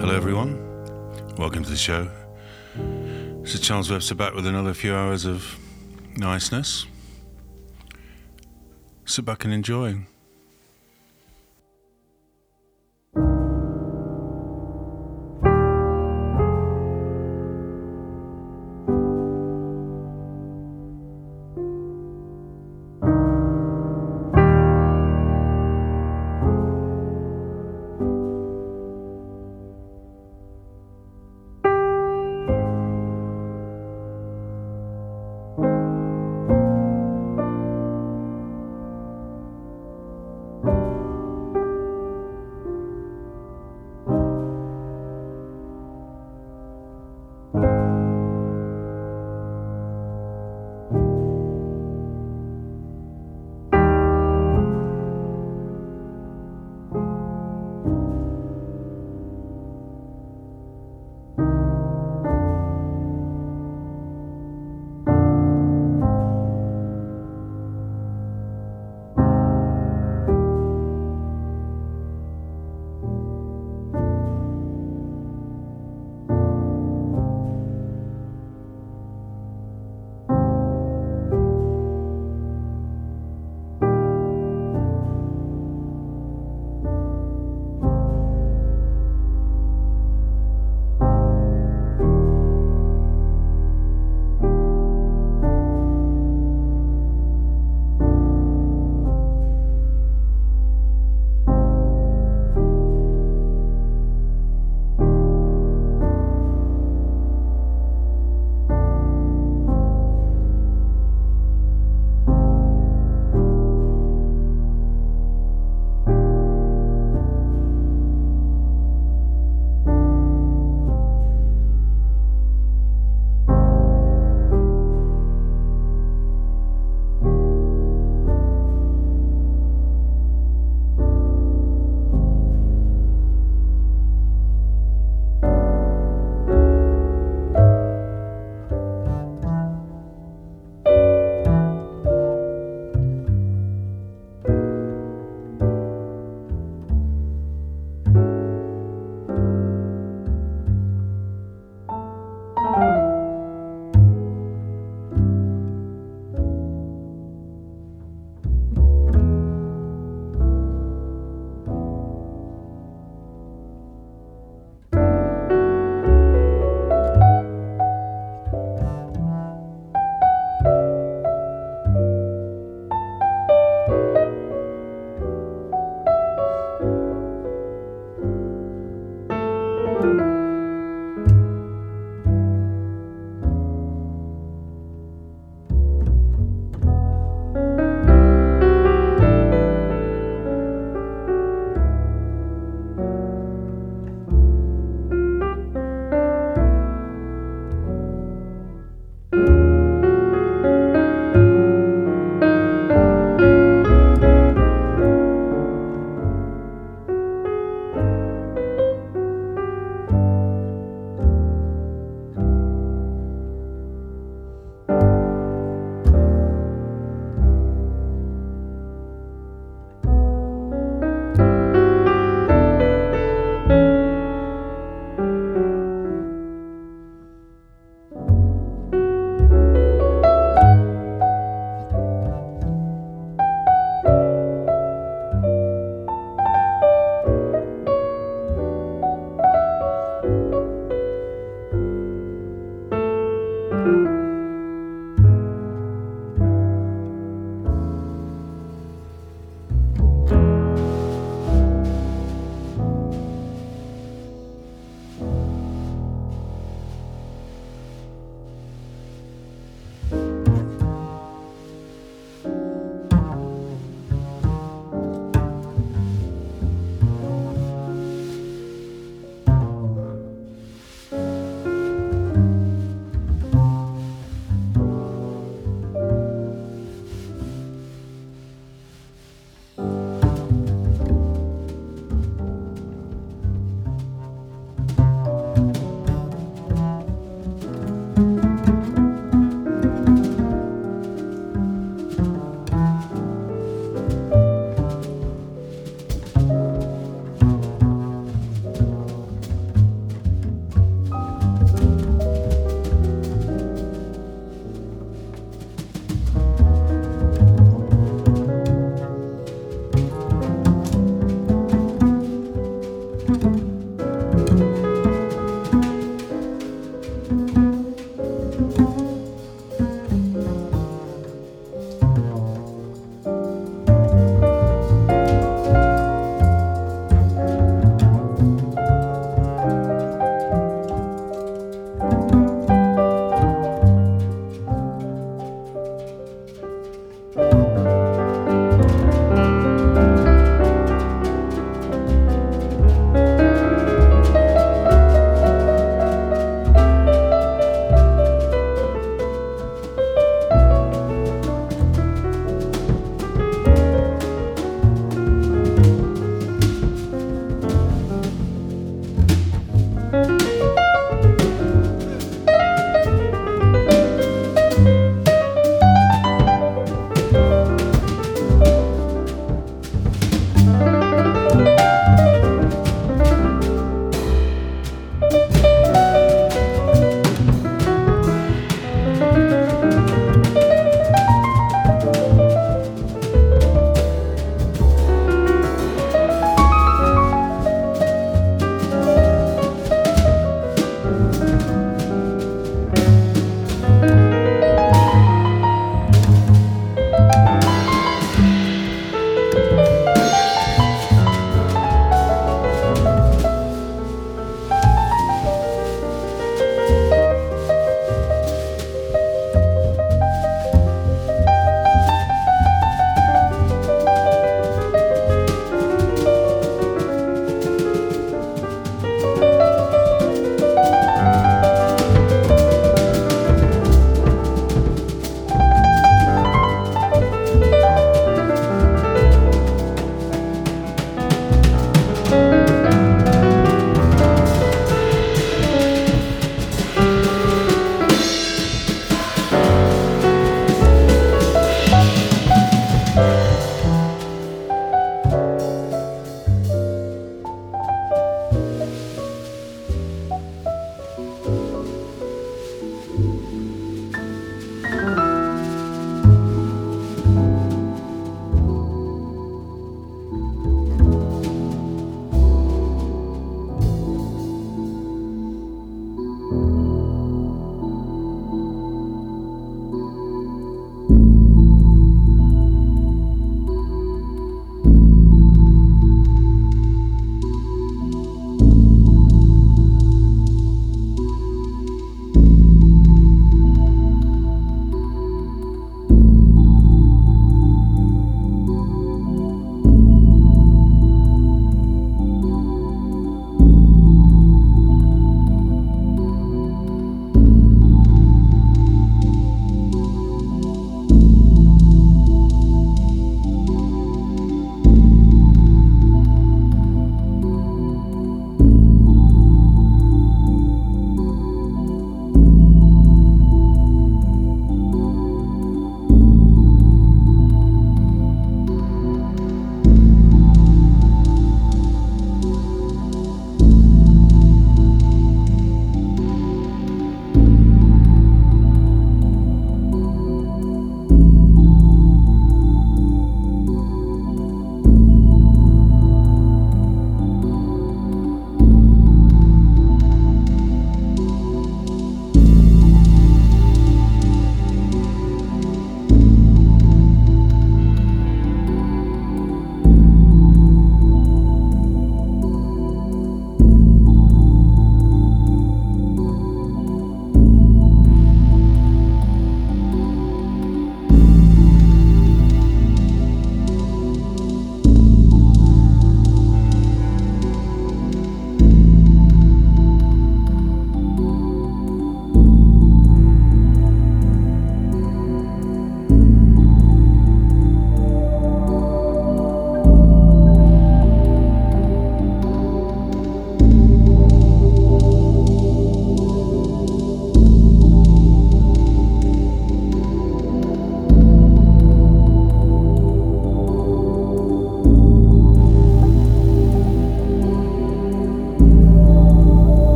[0.00, 0.54] Hello, everyone.
[1.36, 2.08] Welcome to the show.
[3.42, 5.58] This is Charles Webster back with another few hours of
[6.16, 6.86] niceness.
[9.04, 10.06] Sit back and enjoy.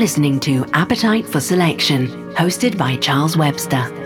[0.00, 3.99] You're listening to Appetite for Selection, hosted by Charles Webster.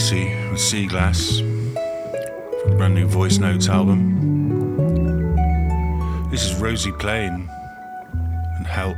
[0.00, 4.16] With Sea Glass from the brand new Voice Notes album.
[6.30, 7.50] This is Rosie Plain
[8.56, 8.96] and help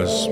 [0.00, 0.29] Flowers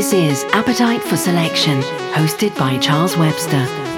[0.00, 1.82] This is Appetite for Selection,
[2.14, 3.89] hosted by Charles Webster.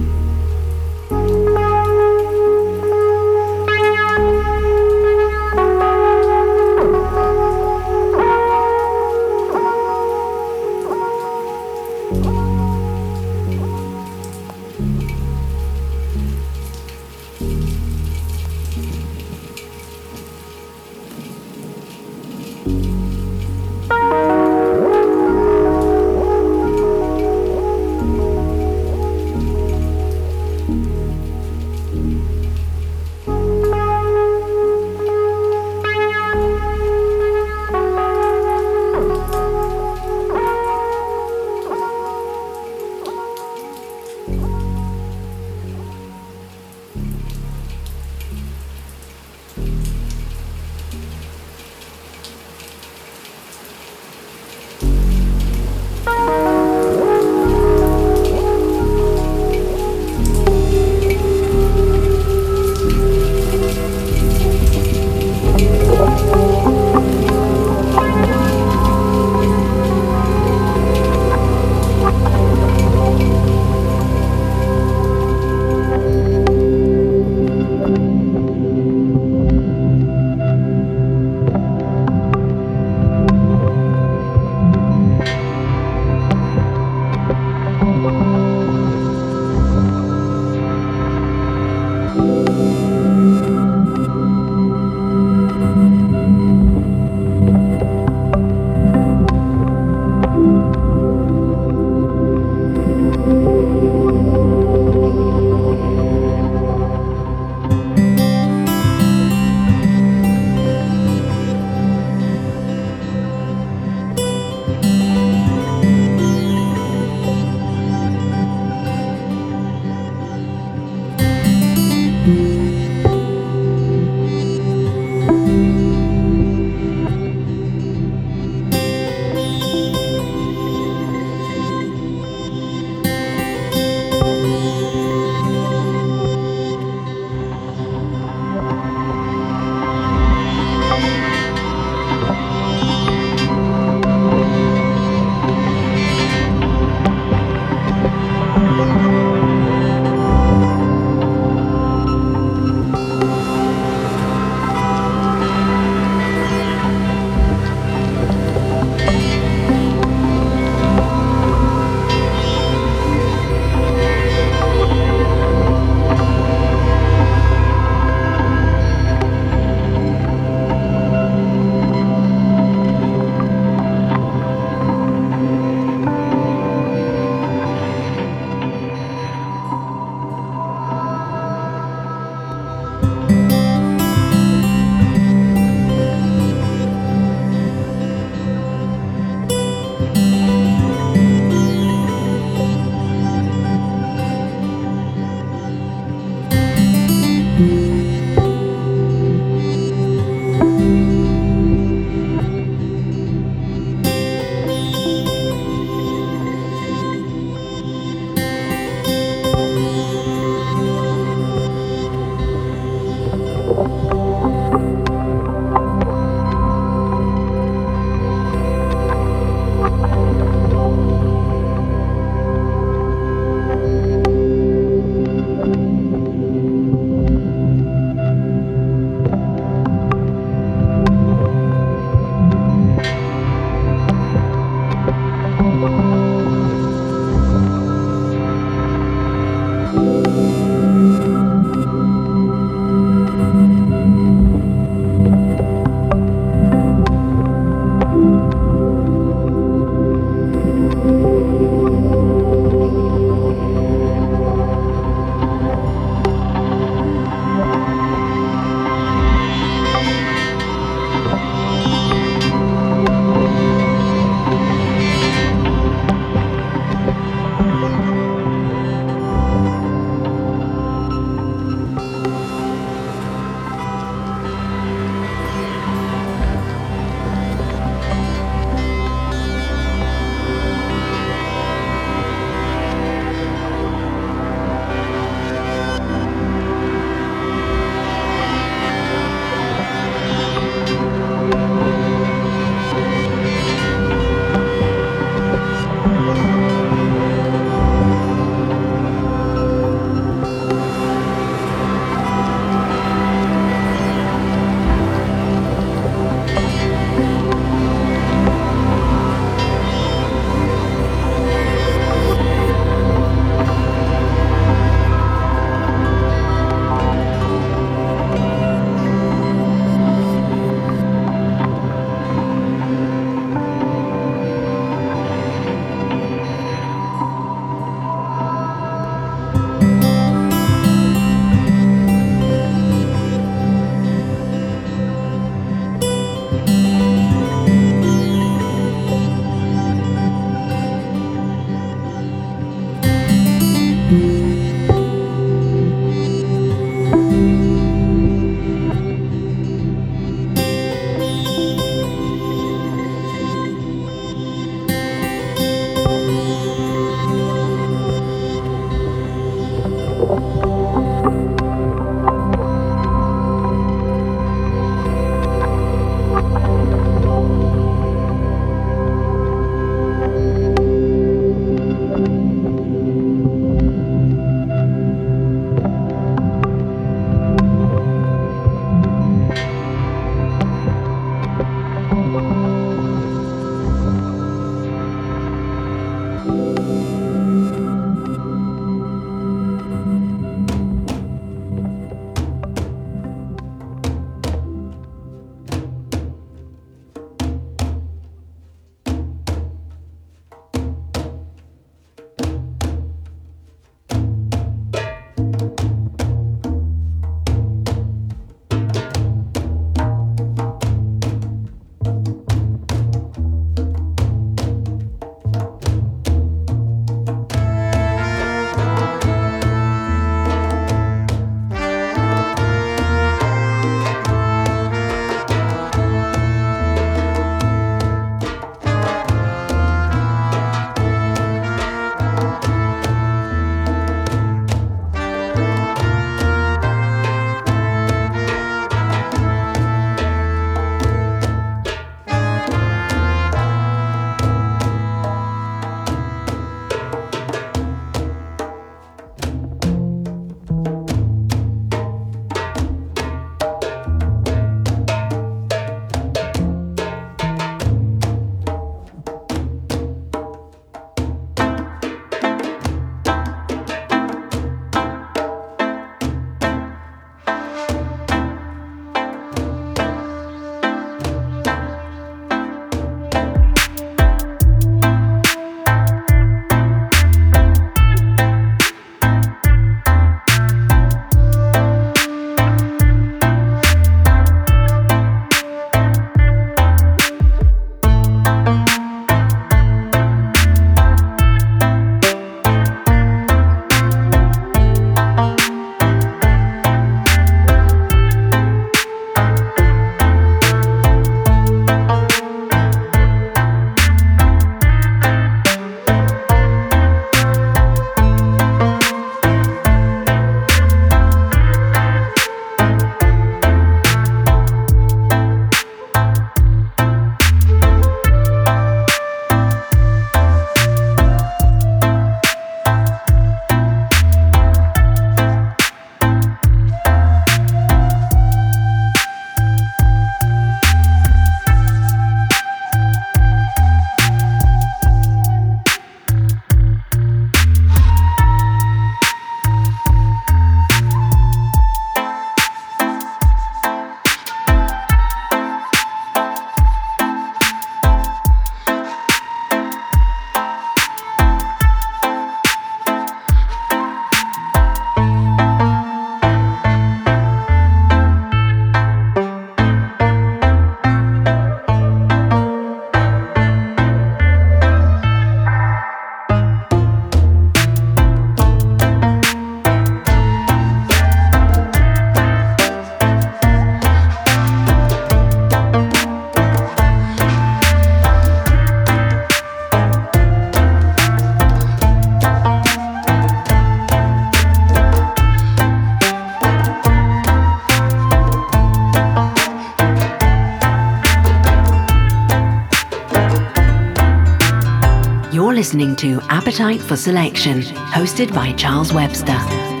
[595.91, 600.00] Listening to Appetite for Selection, hosted by Charles Webster.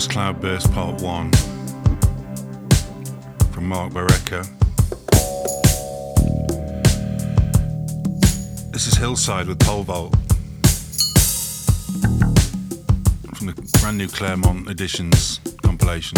[0.00, 1.30] Was Cloudburst Part 1
[3.52, 4.46] from Marc Barreca.
[8.72, 10.16] This is Hillside with Pole Vault
[13.34, 16.16] from the brand new Claremont Editions compilation.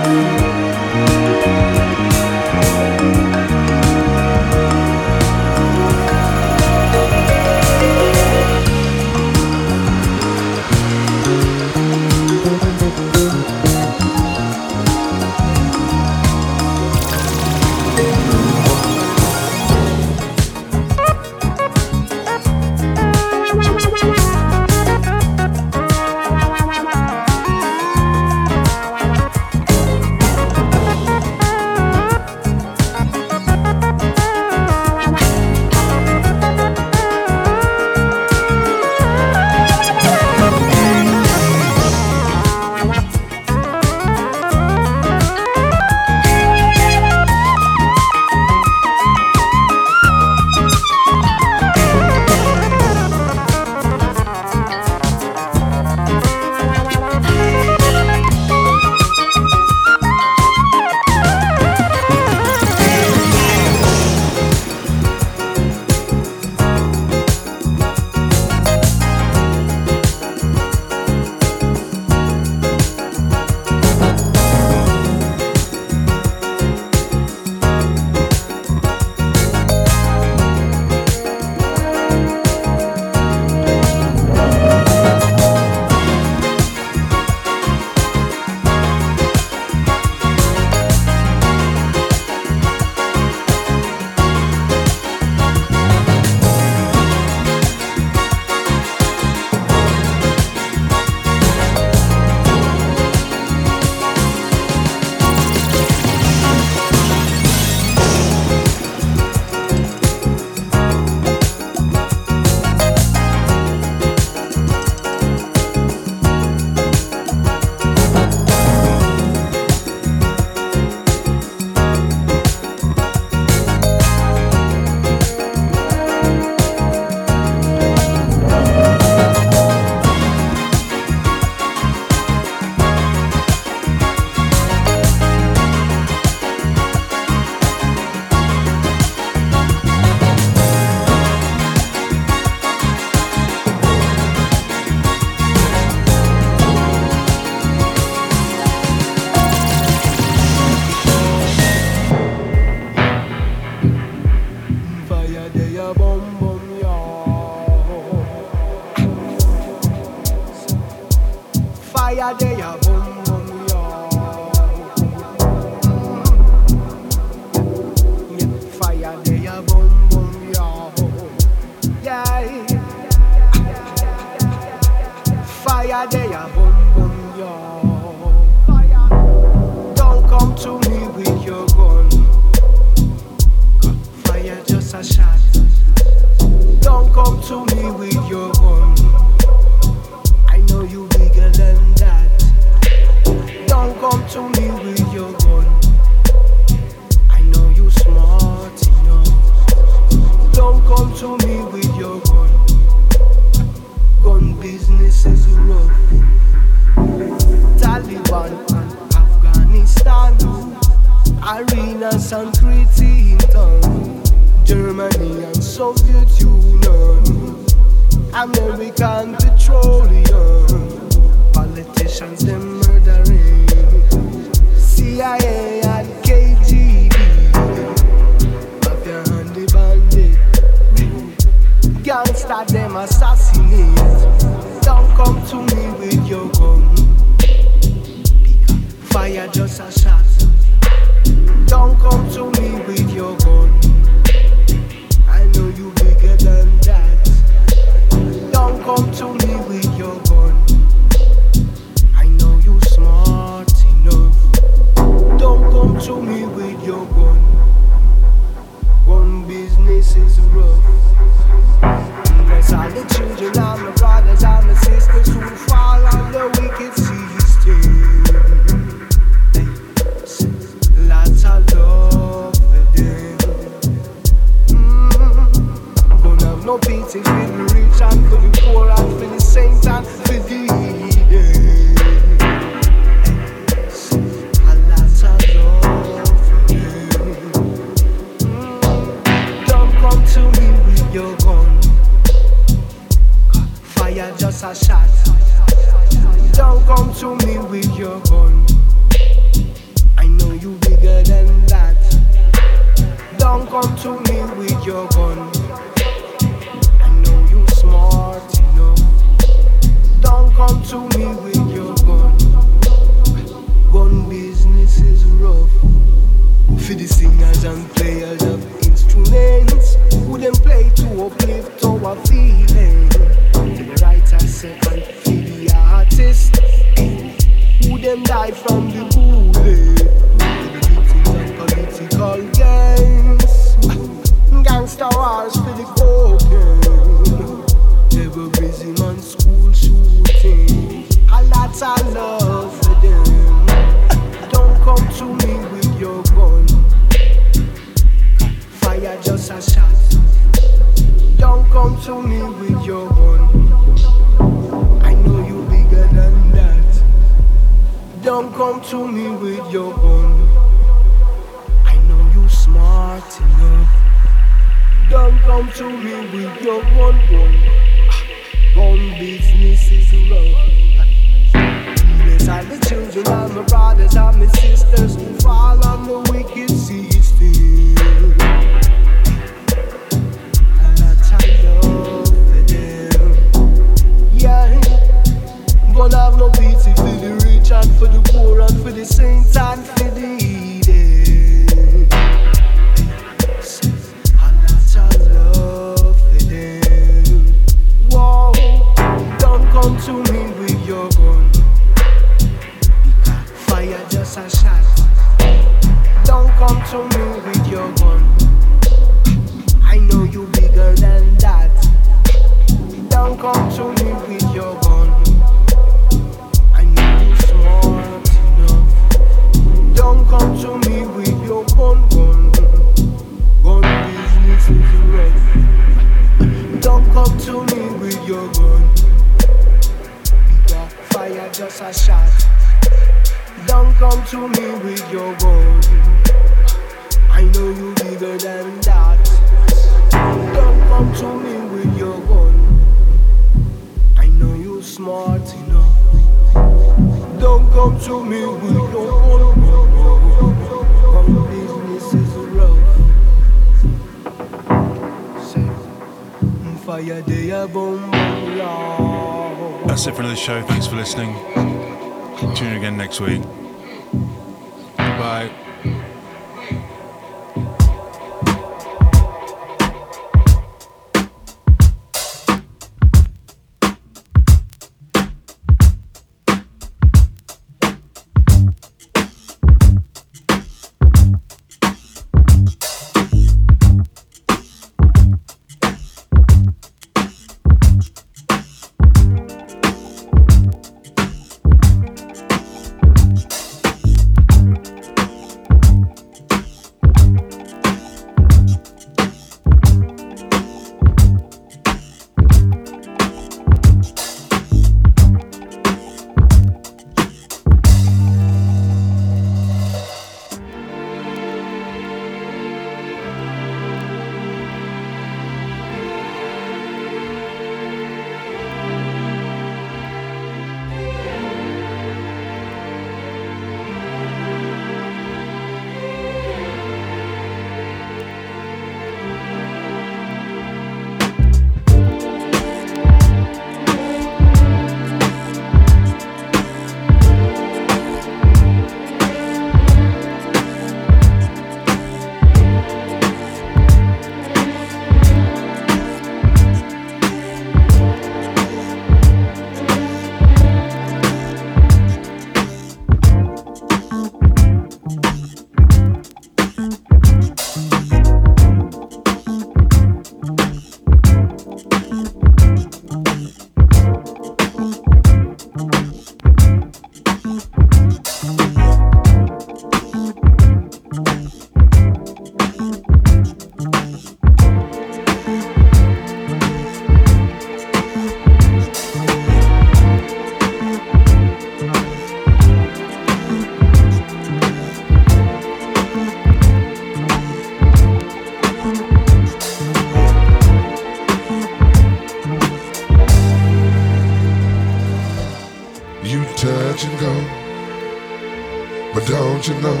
[599.14, 600.00] But don't you know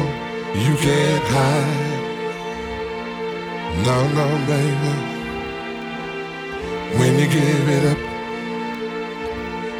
[0.54, 2.02] you can't hide?
[3.84, 4.94] No, no, baby.
[6.98, 7.98] When you give it up,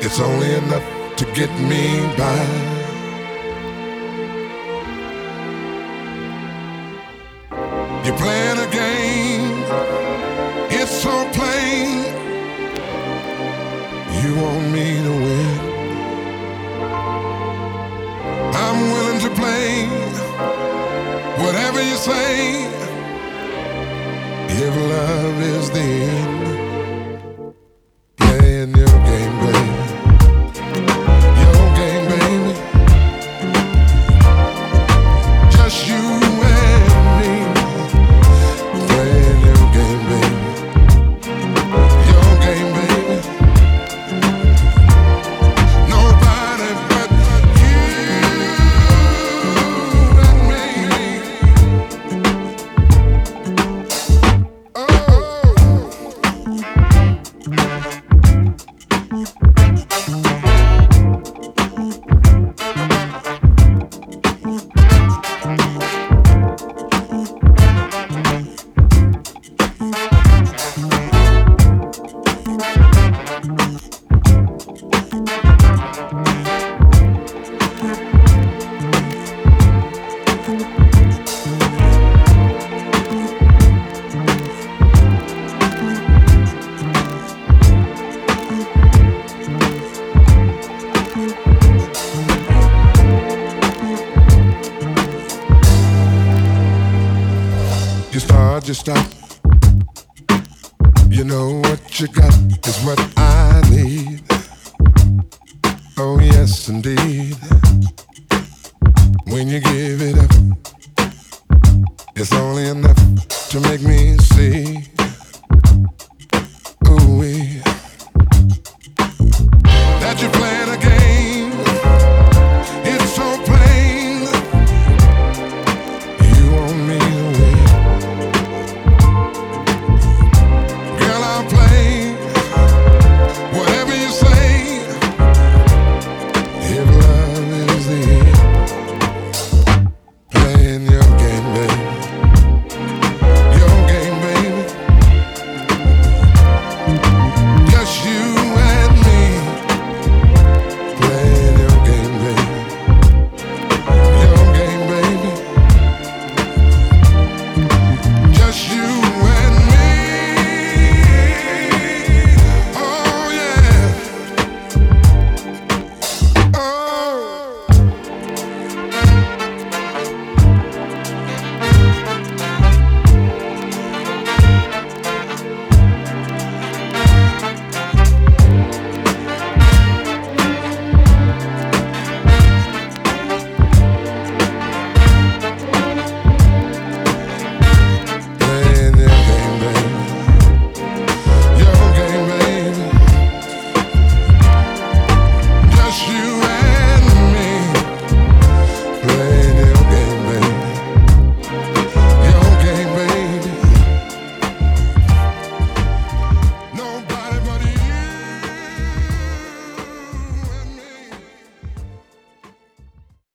[0.05, 1.85] it's only enough to get me
[2.19, 2.73] by.
[8.05, 8.42] You plan.
[25.43, 26.32] is the end.